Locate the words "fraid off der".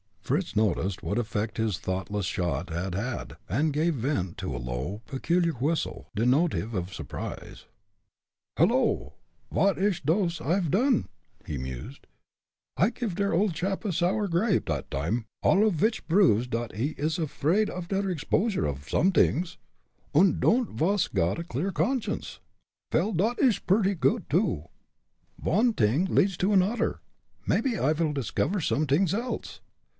17.17-18.09